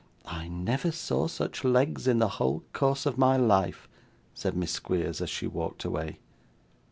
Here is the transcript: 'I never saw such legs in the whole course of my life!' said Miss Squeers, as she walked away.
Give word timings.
'I 0.25 0.47
never 0.47 0.91
saw 0.91 1.27
such 1.27 1.63
legs 1.63 2.07
in 2.07 2.17
the 2.17 2.27
whole 2.27 2.63
course 2.73 3.05
of 3.05 3.19
my 3.19 3.37
life!' 3.37 3.87
said 4.33 4.57
Miss 4.57 4.71
Squeers, 4.71 5.21
as 5.21 5.29
she 5.29 5.45
walked 5.45 5.85
away. 5.85 6.17